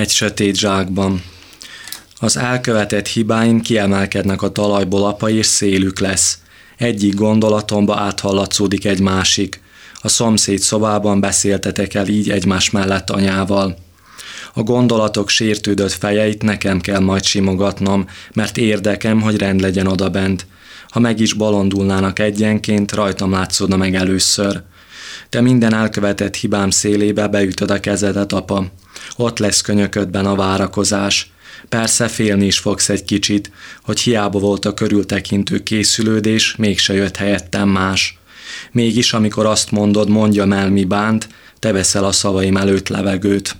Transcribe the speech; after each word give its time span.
egy 0.00 0.10
sötét 0.10 0.56
zsákban. 0.56 1.22
Az 2.18 2.36
elkövetett 2.36 3.06
hibáim 3.06 3.60
kiemelkednek 3.60 4.42
a 4.42 4.52
talajból 4.52 5.06
apa 5.06 5.30
és 5.30 5.46
szélük 5.46 5.98
lesz. 5.98 6.38
Egyik 6.76 7.14
gondolatomba 7.14 7.96
áthallatszódik 7.96 8.84
egy 8.84 9.00
másik. 9.00 9.60
A 10.00 10.08
szomszéd 10.08 10.58
szobában 10.58 11.20
beszéltetek 11.20 11.94
el 11.94 12.08
így 12.08 12.30
egymás 12.30 12.70
mellett 12.70 13.10
anyával. 13.10 13.76
A 14.54 14.62
gondolatok 14.62 15.28
sértődött 15.28 15.92
fejeit 15.92 16.42
nekem 16.42 16.80
kell 16.80 17.00
majd 17.00 17.24
simogatnom, 17.24 18.06
mert 18.32 18.56
érdekem, 18.56 19.20
hogy 19.20 19.36
rend 19.36 19.60
legyen 19.60 19.86
odabent. 19.86 20.46
Ha 20.88 21.00
meg 21.00 21.20
is 21.20 21.32
balondulnának 21.32 22.18
egyenként, 22.18 22.92
rajtam 22.92 23.30
látszódna 23.30 23.76
meg 23.76 23.94
először. 23.94 24.62
Te 25.28 25.40
minden 25.40 25.74
elkövetett 25.74 26.34
hibám 26.34 26.70
szélébe 26.70 27.28
beütöd 27.28 27.70
a 27.70 27.80
kezedet, 27.80 28.32
apa. 28.32 28.70
Ott 29.16 29.38
lesz 29.38 29.60
könyöködben 29.60 30.26
a 30.26 30.34
várakozás. 30.34 31.32
Persze 31.68 32.08
félni 32.08 32.46
is 32.46 32.58
fogsz 32.58 32.88
egy 32.88 33.04
kicsit, 33.04 33.50
hogy 33.82 34.00
hiába 34.00 34.38
volt 34.38 34.64
a 34.64 34.74
körültekintő 34.74 35.62
készülődés, 35.62 36.56
mégse 36.56 36.94
jött 36.94 37.16
helyettem 37.16 37.68
más. 37.68 38.18
Mégis, 38.72 39.12
amikor 39.12 39.46
azt 39.46 39.70
mondod, 39.70 40.08
mondjam 40.08 40.52
el, 40.52 40.70
mi 40.70 40.84
bánt, 40.84 41.28
te 41.58 41.72
veszel 41.72 42.04
a 42.04 42.12
szavaim 42.12 42.56
előtt 42.56 42.88
levegőt. 42.88 43.56